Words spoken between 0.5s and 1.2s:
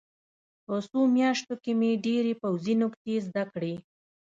په څو